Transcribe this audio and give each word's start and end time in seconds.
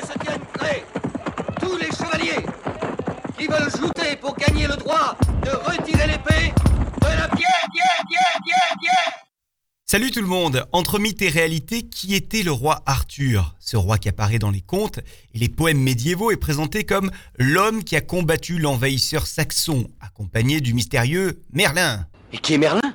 que 0.00 0.06
se 0.06 0.18
tiennent 0.18 0.46
prêts 0.54 0.84
tous 1.60 1.76
les 1.76 1.86
chevaliers 1.86 2.44
qui 3.38 3.46
veulent 3.46 3.70
jouter 3.70 4.16
pour 4.16 4.34
gagner 4.36 4.66
le 4.66 4.76
droit 4.76 5.16
de 5.42 5.50
retirer 5.50 6.06
l'épée 6.06 6.52
de 7.00 7.06
la 7.06 7.28
pierre, 7.28 7.66
pierre, 7.72 8.04
pierre, 8.08 8.40
pierre, 8.44 8.76
pierre. 8.80 9.12
Salut 9.86 10.10
tout 10.10 10.20
le 10.20 10.26
monde. 10.26 10.66
Entre 10.72 10.98
mythe 10.98 11.22
et 11.22 11.28
réalité, 11.28 11.82
qui 11.84 12.14
était 12.14 12.42
le 12.42 12.50
roi 12.50 12.82
Arthur? 12.86 13.54
Ce 13.60 13.76
roi 13.76 13.98
qui 13.98 14.08
apparaît 14.08 14.38
dans 14.38 14.50
les 14.50 14.60
contes 14.60 14.98
et 15.34 15.38
les 15.38 15.48
poèmes 15.48 15.80
médiévaux 15.80 16.30
est 16.30 16.36
présenté 16.36 16.84
comme 16.84 17.10
l'homme 17.38 17.84
qui 17.84 17.96
a 17.96 18.00
combattu 18.00 18.58
l'envahisseur 18.58 19.26
saxon, 19.26 19.88
accompagné 20.00 20.60
du 20.60 20.74
mystérieux 20.74 21.42
Merlin. 21.52 22.06
Et 22.32 22.38
qui 22.38 22.54
est 22.54 22.58
Merlin? 22.58 22.94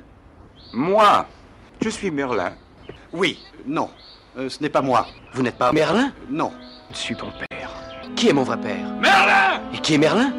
Moi, 0.72 1.26
je 1.82 1.88
suis 1.88 2.10
Merlin. 2.10 2.54
Oui, 3.12 3.38
non, 3.66 3.90
euh, 4.36 4.48
ce 4.48 4.62
n'est 4.62 4.68
pas 4.68 4.82
moi. 4.82 5.06
Vous 5.34 5.42
n'êtes 5.42 5.58
pas 5.58 5.72
Merlin 5.72 6.12
Non. 6.30 6.52
Je 6.90 6.96
suis 6.96 7.16
ton 7.16 7.30
père. 7.30 7.70
Qui 8.16 8.28
est 8.28 8.32
mon 8.32 8.44
vrai 8.44 8.60
père 8.60 8.94
Merlin 9.00 9.62
Et 9.72 9.78
qui 9.78 9.94
est 9.94 9.98
Merlin 9.98 10.32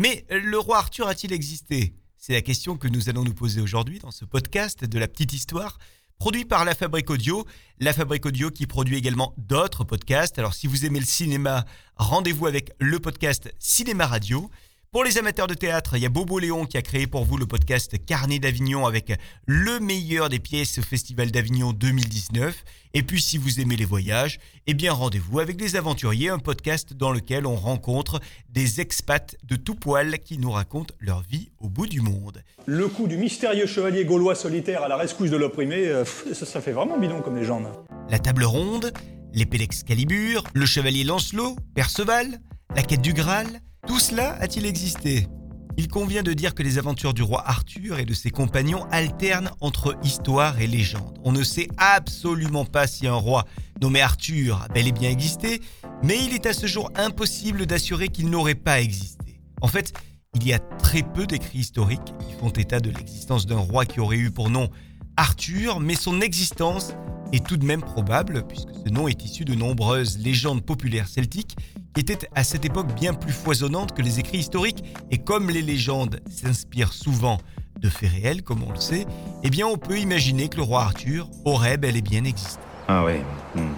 Mais 0.00 0.24
le 0.28 0.58
roi 0.58 0.78
Arthur 0.78 1.06
a-t-il 1.08 1.32
existé? 1.32 1.94
C'est 2.16 2.32
la 2.32 2.42
question 2.42 2.76
que 2.76 2.88
nous 2.88 3.08
allons 3.08 3.24
nous 3.24 3.34
poser 3.34 3.60
aujourd'hui 3.60 3.98
dans 4.00 4.10
ce 4.10 4.24
podcast 4.24 4.84
de 4.84 4.98
la 4.98 5.06
petite 5.08 5.32
histoire 5.32 5.78
produit 6.18 6.44
par 6.44 6.64
La 6.64 6.74
Fabrique 6.74 7.10
Audio. 7.10 7.46
La 7.78 7.92
Fabrique 7.92 8.26
Audio 8.26 8.50
qui 8.50 8.66
produit 8.66 8.96
également 8.96 9.34
d'autres 9.38 9.84
podcasts. 9.84 10.38
Alors 10.38 10.54
si 10.54 10.66
vous 10.66 10.84
aimez 10.84 10.98
le 10.98 11.04
cinéma, 11.06 11.64
rendez-vous 11.96 12.46
avec 12.46 12.72
le 12.78 12.98
podcast 12.98 13.52
Cinéma 13.58 14.06
Radio. 14.06 14.50
Pour 14.96 15.04
les 15.04 15.18
amateurs 15.18 15.46
de 15.46 15.52
théâtre, 15.52 15.98
il 15.98 16.02
y 16.02 16.06
a 16.06 16.08
Bobo 16.08 16.38
Léon 16.38 16.64
qui 16.64 16.78
a 16.78 16.80
créé 16.80 17.06
pour 17.06 17.26
vous 17.26 17.36
le 17.36 17.44
podcast 17.44 18.02
Carnet 18.06 18.38
d'Avignon 18.38 18.86
avec 18.86 19.12
le 19.44 19.78
meilleur 19.78 20.30
des 20.30 20.38
pièces 20.38 20.78
au 20.78 20.82
Festival 20.82 21.30
d'Avignon 21.30 21.74
2019. 21.74 22.64
Et 22.94 23.02
puis 23.02 23.20
si 23.20 23.36
vous 23.36 23.60
aimez 23.60 23.76
les 23.76 23.84
voyages, 23.84 24.40
eh 24.66 24.72
bien 24.72 24.94
rendez-vous 24.94 25.38
avec 25.38 25.60
Les 25.60 25.76
Aventuriers, 25.76 26.30
un 26.30 26.38
podcast 26.38 26.94
dans 26.94 27.12
lequel 27.12 27.44
on 27.44 27.56
rencontre 27.56 28.20
des 28.48 28.80
expats 28.80 29.36
de 29.44 29.56
tout 29.56 29.74
poil 29.74 30.18
qui 30.18 30.38
nous 30.38 30.50
racontent 30.50 30.94
leur 30.98 31.20
vie 31.20 31.50
au 31.60 31.68
bout 31.68 31.86
du 31.86 32.00
monde. 32.00 32.42
Le 32.64 32.88
coup 32.88 33.06
du 33.06 33.18
mystérieux 33.18 33.66
chevalier 33.66 34.06
gaulois 34.06 34.34
solitaire 34.34 34.82
à 34.82 34.88
la 34.88 34.96
rescousse 34.96 35.28
de 35.28 35.36
l'opprimé, 35.36 35.88
euh, 35.88 36.06
ça, 36.06 36.46
ça 36.46 36.62
fait 36.62 36.72
vraiment 36.72 36.98
bidon 36.98 37.20
comme 37.20 37.36
légende. 37.36 37.66
La 38.08 38.18
table 38.18 38.44
ronde, 38.44 38.94
l'épée 39.34 39.58
d'Excalibur, 39.58 40.42
le 40.54 40.64
chevalier 40.64 41.04
Lancelot, 41.04 41.54
Perceval, 41.74 42.40
la 42.74 42.82
quête 42.82 43.02
du 43.02 43.12
Graal, 43.12 43.60
tout 43.86 44.00
cela 44.00 44.36
a-t-il 44.40 44.66
existé? 44.66 45.28
Il 45.76 45.88
convient 45.88 46.22
de 46.22 46.32
dire 46.32 46.54
que 46.54 46.62
les 46.62 46.78
aventures 46.78 47.14
du 47.14 47.22
roi 47.22 47.42
Arthur 47.46 47.98
et 47.98 48.04
de 48.04 48.14
ses 48.14 48.30
compagnons 48.30 48.84
alternent 48.90 49.50
entre 49.60 49.96
histoire 50.02 50.60
et 50.60 50.66
légende. 50.66 51.18
On 51.22 51.32
ne 51.32 51.44
sait 51.44 51.68
absolument 51.76 52.64
pas 52.64 52.86
si 52.86 53.06
un 53.06 53.14
roi 53.14 53.44
nommé 53.80 54.00
Arthur 54.00 54.62
a 54.62 54.68
bel 54.68 54.88
et 54.88 54.92
bien 54.92 55.10
existé, 55.10 55.60
mais 56.02 56.18
il 56.24 56.34
est 56.34 56.46
à 56.46 56.52
ce 56.52 56.66
jour 56.66 56.90
impossible 56.96 57.66
d'assurer 57.66 58.08
qu'il 58.08 58.28
n'aurait 58.28 58.54
pas 58.54 58.80
existé. 58.80 59.40
En 59.60 59.68
fait, 59.68 59.92
il 60.34 60.46
y 60.46 60.52
a 60.52 60.58
très 60.58 61.02
peu 61.02 61.26
d'écrits 61.26 61.58
historiques 61.58 62.14
qui 62.26 62.34
font 62.40 62.50
état 62.50 62.80
de 62.80 62.90
l'existence 62.90 63.46
d'un 63.46 63.58
roi 63.58 63.86
qui 63.86 64.00
aurait 64.00 64.18
eu 64.18 64.30
pour 64.30 64.50
nom 64.50 64.68
Arthur, 65.16 65.80
mais 65.80 65.94
son 65.94 66.20
existence 66.20 66.92
est 67.32 67.44
tout 67.46 67.56
de 67.56 67.64
même 67.64 67.82
probable, 67.82 68.46
puisque 68.46 68.68
ce 68.84 68.90
nom 68.90 69.08
est 69.08 69.24
issu 69.24 69.44
de 69.44 69.54
nombreuses 69.54 70.18
légendes 70.18 70.64
populaires 70.64 71.08
celtiques 71.08 71.56
qui 71.96 72.00
étaient 72.00 72.28
à 72.34 72.44
cette 72.44 72.66
époque 72.66 72.94
bien 72.94 73.14
plus 73.14 73.32
foisonnantes 73.32 73.96
que 73.96 74.02
les 74.02 74.20
écrits 74.20 74.36
historiques, 74.36 74.84
et 75.10 75.16
comme 75.16 75.48
les 75.48 75.62
légendes 75.62 76.20
s'inspirent 76.30 76.92
souvent 76.92 77.38
de 77.80 77.88
faits 77.88 78.10
réels, 78.10 78.42
comme 78.42 78.62
on 78.62 78.70
le 78.70 78.78
sait, 78.78 79.06
eh 79.42 79.48
bien 79.48 79.66
on 79.66 79.78
peut 79.78 79.98
imaginer 79.98 80.50
que 80.50 80.58
le 80.58 80.62
roi 80.62 80.82
Arthur 80.82 81.30
aurait 81.46 81.78
bel 81.78 81.96
et 81.96 82.02
bien 82.02 82.24
existé. 82.24 82.60
Ah 82.86 83.02
ouais. 83.02 83.24
hmm. 83.54 83.72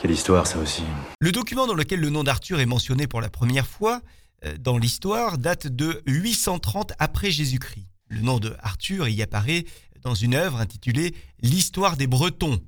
Quelle 0.00 0.12
histoire 0.12 0.46
ça 0.46 0.60
aussi. 0.60 0.84
Le 1.18 1.32
document 1.32 1.66
dans 1.66 1.74
lequel 1.74 1.98
le 1.98 2.08
nom 2.08 2.22
d'Arthur 2.22 2.60
est 2.60 2.66
mentionné 2.66 3.08
pour 3.08 3.20
la 3.20 3.30
première 3.30 3.66
fois 3.66 4.00
euh, 4.44 4.54
dans 4.60 4.78
l'histoire 4.78 5.38
date 5.38 5.66
de 5.66 6.02
830 6.06 6.92
après 7.00 7.32
Jésus-Christ. 7.32 7.88
Le 8.10 8.20
nom 8.20 8.38
de 8.38 8.54
Arthur 8.60 9.08
y 9.08 9.22
apparaît 9.22 9.64
dans 10.02 10.14
une 10.14 10.36
œuvre 10.36 10.60
intitulée 10.60 11.16
L'histoire 11.42 11.96
des 11.96 12.06
Bretons. 12.06 12.60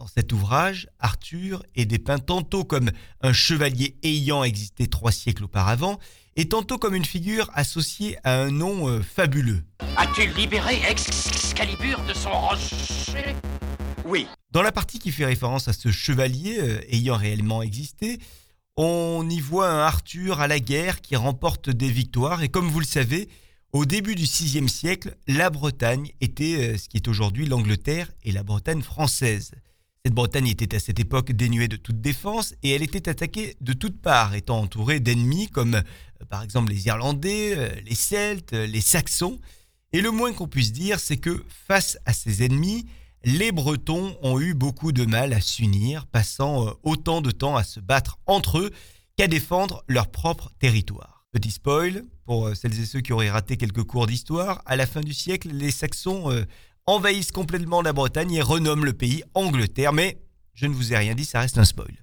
Dans 0.00 0.06
cet 0.06 0.32
ouvrage, 0.32 0.88
Arthur 0.98 1.62
est 1.76 1.84
dépeint 1.84 2.18
tantôt 2.18 2.64
comme 2.64 2.90
un 3.20 3.34
chevalier 3.34 3.98
ayant 4.02 4.42
existé 4.44 4.86
trois 4.86 5.12
siècles 5.12 5.44
auparavant, 5.44 5.98
et 6.36 6.48
tantôt 6.48 6.78
comme 6.78 6.94
une 6.94 7.04
figure 7.04 7.50
associée 7.52 8.16
à 8.24 8.40
un 8.40 8.50
nom 8.50 8.88
euh, 8.88 9.02
fabuleux. 9.02 9.62
As-tu 9.98 10.26
libéré 10.28 10.80
Excalibur 10.88 12.02
de 12.08 12.14
son 12.14 12.30
rocher? 12.30 13.36
Oui, 14.06 14.26
Dans 14.52 14.62
la 14.62 14.72
partie 14.72 14.98
qui 14.98 15.12
fait 15.12 15.26
référence 15.26 15.68
à 15.68 15.74
ce 15.74 15.90
chevalier 15.90 16.56
euh, 16.60 16.80
ayant 16.88 17.16
réellement 17.16 17.60
existé, 17.60 18.20
on 18.78 19.28
y 19.28 19.40
voit 19.40 19.68
un 19.68 19.80
Arthur 19.80 20.40
à 20.40 20.48
la 20.48 20.60
guerre 20.60 21.02
qui 21.02 21.14
remporte 21.14 21.68
des 21.68 21.90
victoires, 21.90 22.42
et 22.42 22.48
comme 22.48 22.70
vous 22.70 22.80
le 22.80 22.86
savez, 22.86 23.28
au 23.74 23.84
début 23.84 24.14
du 24.14 24.24
VIe 24.24 24.66
siècle, 24.66 25.14
la 25.28 25.50
Bretagne 25.50 26.12
était 26.22 26.70
euh, 26.70 26.78
ce 26.78 26.88
qui 26.88 26.96
est 26.96 27.06
aujourd'hui 27.06 27.44
l'Angleterre 27.44 28.10
et 28.24 28.32
la 28.32 28.42
Bretagne 28.42 28.80
française. 28.80 29.52
Cette 30.04 30.14
Bretagne 30.14 30.46
était 30.46 30.74
à 30.74 30.80
cette 30.80 30.98
époque 30.98 31.30
dénuée 31.32 31.68
de 31.68 31.76
toute 31.76 32.00
défense 32.00 32.54
et 32.62 32.70
elle 32.70 32.82
était 32.82 33.10
attaquée 33.10 33.56
de 33.60 33.74
toutes 33.74 34.00
parts, 34.00 34.34
étant 34.34 34.60
entourée 34.60 34.98
d'ennemis 34.98 35.48
comme 35.48 35.74
euh, 35.74 35.82
par 36.30 36.42
exemple 36.42 36.72
les 36.72 36.86
Irlandais, 36.86 37.54
euh, 37.54 37.68
les 37.84 37.94
Celtes, 37.94 38.54
euh, 38.54 38.66
les 38.66 38.80
Saxons. 38.80 39.38
Et 39.92 40.00
le 40.00 40.10
moins 40.10 40.32
qu'on 40.32 40.48
puisse 40.48 40.72
dire, 40.72 40.98
c'est 40.98 41.18
que 41.18 41.44
face 41.66 41.98
à 42.06 42.14
ces 42.14 42.42
ennemis, 42.42 42.86
les 43.24 43.52
Bretons 43.52 44.16
ont 44.22 44.40
eu 44.40 44.54
beaucoup 44.54 44.92
de 44.92 45.04
mal 45.04 45.34
à 45.34 45.42
s'unir, 45.42 46.06
passant 46.06 46.72
autant 46.82 47.20
de 47.20 47.30
temps 47.30 47.56
à 47.56 47.64
se 47.64 47.80
battre 47.80 48.18
entre 48.24 48.58
eux 48.58 48.70
qu'à 49.18 49.26
défendre 49.26 49.84
leur 49.86 50.10
propre 50.10 50.50
territoire. 50.60 51.26
Petit 51.32 51.50
spoil, 51.50 52.04
pour 52.24 52.56
celles 52.56 52.80
et 52.80 52.86
ceux 52.86 53.00
qui 53.00 53.12
auraient 53.12 53.30
raté 53.30 53.58
quelques 53.58 53.82
cours 53.82 54.06
d'histoire, 54.06 54.62
à 54.64 54.76
la 54.76 54.86
fin 54.86 55.00
du 55.00 55.12
siècle, 55.12 55.50
les 55.52 55.70
Saxons 55.70 56.30
envahissent 56.90 57.30
complètement 57.30 57.82
la 57.82 57.92
Bretagne 57.92 58.32
et 58.32 58.42
renomment 58.42 58.84
le 58.84 58.92
pays 58.92 59.22
Angleterre, 59.34 59.92
mais 59.92 60.20
je 60.54 60.66
ne 60.66 60.74
vous 60.74 60.92
ai 60.92 60.96
rien 60.96 61.14
dit, 61.14 61.24
ça 61.24 61.40
reste 61.40 61.56
un 61.56 61.64
spoil. 61.64 61.94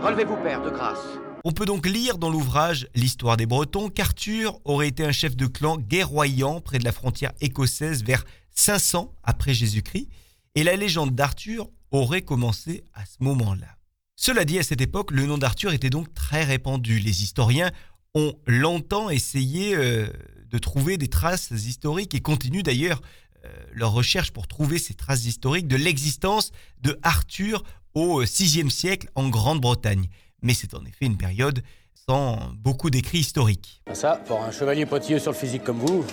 Relevez-vous, 0.00 0.36
père, 0.42 0.62
de 0.62 0.70
grâce. 0.70 0.98
On 1.44 1.52
peut 1.52 1.66
donc 1.66 1.86
lire 1.86 2.16
dans 2.16 2.30
l'ouvrage 2.30 2.88
L'histoire 2.94 3.36
des 3.36 3.44
Bretons 3.44 3.90
qu'Arthur 3.90 4.58
aurait 4.64 4.88
été 4.88 5.04
un 5.04 5.12
chef 5.12 5.36
de 5.36 5.46
clan 5.46 5.76
guerroyant 5.76 6.62
près 6.62 6.78
de 6.78 6.84
la 6.84 6.92
frontière 6.92 7.32
écossaise 7.42 8.02
vers 8.02 8.24
500 8.52 9.14
après 9.22 9.52
Jésus-Christ, 9.52 10.08
et 10.54 10.64
la 10.64 10.76
légende 10.76 11.14
d'Arthur 11.14 11.68
aurait 11.90 12.22
commencé 12.22 12.84
à 12.94 13.04
ce 13.04 13.16
moment-là. 13.20 13.68
Cela 14.16 14.46
dit, 14.46 14.58
à 14.58 14.62
cette 14.62 14.80
époque, 14.80 15.10
le 15.10 15.26
nom 15.26 15.38
d'Arthur 15.38 15.72
était 15.72 15.90
donc 15.90 16.12
très 16.14 16.44
répandu. 16.44 16.98
Les 16.98 17.22
historiens 17.22 17.70
ont 18.14 18.34
longtemps 18.46 19.10
essayé 19.10 19.74
euh, 19.74 20.08
de 20.48 20.58
trouver 20.58 20.98
des 20.98 21.08
traces 21.08 21.50
historiques 21.50 22.14
et 22.14 22.20
continuent 22.20 22.62
d'ailleurs 22.62 23.00
euh, 23.44 23.48
leurs 23.72 23.92
recherches 23.92 24.32
pour 24.32 24.46
trouver 24.46 24.78
ces 24.78 24.94
traces 24.94 25.24
historiques 25.24 25.68
de 25.68 25.76
l'existence 25.76 26.50
de 26.82 26.98
Arthur 27.02 27.62
au 27.94 28.20
VIe 28.20 28.70
siècle 28.70 29.08
en 29.14 29.28
Grande-Bretagne. 29.28 30.08
Mais 30.42 30.54
c'est 30.54 30.74
en 30.74 30.84
effet 30.84 31.06
une 31.06 31.16
période 31.16 31.62
sans 31.94 32.52
beaucoup 32.54 32.90
d'écrits 32.90 33.18
historiques. 33.18 33.82
Ça, 33.92 34.16
pour 34.26 34.42
un 34.42 34.50
chevalier 34.50 34.86
pointilleux 34.86 35.18
sur 35.18 35.32
le 35.32 35.36
physique 35.36 35.64
comme 35.64 35.78
vous, 35.78 36.04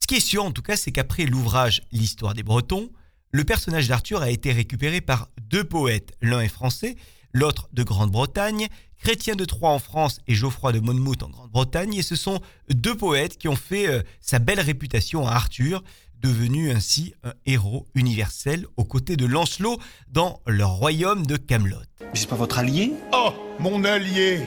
Ce 0.00 0.06
qui 0.06 0.16
est 0.16 0.20
sûr 0.20 0.44
en 0.44 0.52
tout 0.52 0.62
cas, 0.62 0.76
c'est 0.76 0.92
qu'après 0.92 1.24
l'ouvrage 1.24 1.82
L'histoire 1.90 2.34
des 2.34 2.42
Bretons, 2.42 2.90
le 3.32 3.44
personnage 3.44 3.88
d'Arthur 3.88 4.22
a 4.22 4.30
été 4.30 4.52
récupéré 4.52 5.00
par 5.00 5.28
deux 5.40 5.64
poètes. 5.64 6.12
L'un 6.20 6.40
est 6.40 6.48
français, 6.48 6.96
l'autre 7.32 7.68
de 7.72 7.82
Grande-Bretagne, 7.82 8.68
Chrétien 8.98 9.34
de 9.34 9.44
Troyes 9.44 9.70
en 9.70 9.78
France 9.78 10.20
et 10.26 10.34
Geoffroy 10.34 10.72
de 10.72 10.80
Monmouth 10.80 11.22
en 11.22 11.30
Grande-Bretagne. 11.30 11.94
Et 11.94 12.02
ce 12.02 12.16
sont 12.16 12.40
deux 12.68 12.94
poètes 12.94 13.38
qui 13.38 13.48
ont 13.48 13.56
fait 13.56 13.88
euh, 13.88 14.02
sa 14.20 14.38
belle 14.38 14.60
réputation 14.60 15.26
à 15.26 15.32
Arthur, 15.32 15.82
devenu 16.20 16.70
ainsi 16.70 17.14
un 17.24 17.32
héros 17.46 17.86
universel 17.94 18.66
aux 18.76 18.84
côtés 18.84 19.16
de 19.16 19.24
Lancelot 19.24 19.78
dans 20.10 20.40
leur 20.46 20.72
royaume 20.72 21.26
de 21.26 21.36
Camelot. 21.36 21.78
mais 22.00 22.10
c'est 22.14 22.28
pas 22.28 22.36
votre 22.36 22.58
allié? 22.58 22.92
Oh, 23.14 23.32
mon 23.58 23.84
allié 23.84 24.46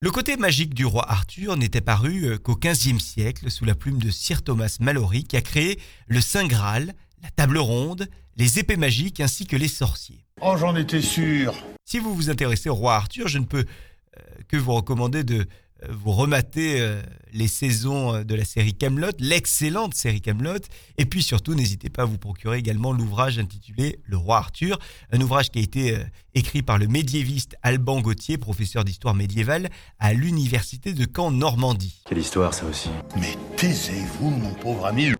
Le 0.00 0.10
côté 0.12 0.36
magique 0.36 0.72
du 0.72 0.84
roi 0.86 1.10
Arthur 1.10 1.56
n'était 1.56 1.80
paru 1.80 2.26
euh, 2.26 2.38
qu'au 2.38 2.54
XVe 2.56 3.00
siècle 3.00 3.50
sous 3.50 3.64
la 3.64 3.74
plume 3.74 4.00
de 4.00 4.10
Sir 4.10 4.42
Thomas 4.42 4.76
Malory 4.78 5.24
qui 5.24 5.36
a 5.36 5.42
créé 5.42 5.80
le 6.06 6.20
Saint 6.20 6.46
Graal, 6.46 6.94
la 7.22 7.30
table 7.30 7.58
ronde, 7.58 8.08
les 8.36 8.58
épées 8.58 8.76
magiques 8.76 9.20
ainsi 9.20 9.46
que 9.46 9.56
les 9.56 9.68
sorciers. 9.68 10.24
Oh, 10.40 10.56
j'en 10.56 10.76
étais 10.76 11.02
sûr. 11.02 11.54
Si 11.84 11.98
vous 11.98 12.14
vous 12.14 12.30
intéressez 12.30 12.68
au 12.68 12.74
roi 12.74 12.94
Arthur, 12.94 13.28
je 13.28 13.38
ne 13.38 13.44
peux 13.44 13.64
euh, 13.64 14.22
que 14.48 14.56
vous 14.56 14.72
recommander 14.72 15.24
de 15.24 15.46
euh, 15.82 15.88
vous 15.90 16.12
remater 16.12 16.80
euh, 16.80 17.00
les 17.32 17.48
saisons 17.48 18.22
de 18.22 18.34
la 18.34 18.44
série 18.44 18.74
Camelot, 18.74 19.12
l'excellente 19.18 19.94
série 19.94 20.20
Camelot, 20.20 20.58
et 20.98 21.04
puis 21.04 21.22
surtout 21.22 21.54
n'hésitez 21.54 21.90
pas 21.90 22.02
à 22.02 22.04
vous 22.04 22.18
procurer 22.18 22.58
également 22.58 22.92
l'ouvrage 22.92 23.38
intitulé 23.38 23.98
Le 24.04 24.16
roi 24.16 24.38
Arthur, 24.38 24.78
un 25.12 25.20
ouvrage 25.20 25.50
qui 25.50 25.58
a 25.58 25.62
été 25.62 25.96
euh, 25.96 26.04
écrit 26.34 26.62
par 26.62 26.78
le 26.78 26.86
médiéviste 26.86 27.56
Alban 27.62 28.00
Gauthier, 28.00 28.38
professeur 28.38 28.84
d'histoire 28.84 29.14
médiévale 29.14 29.68
à 29.98 30.12
l'université 30.12 30.92
de 30.92 31.06
Caen 31.14 31.30
Normandie. 31.30 32.02
Quelle 32.08 32.18
histoire 32.18 32.52
ça 32.52 32.66
aussi. 32.66 32.90
Mais 33.16 33.36
taisez-vous, 33.56 34.30
mon 34.30 34.54
pauvre 34.54 34.86
ami. 34.86 35.12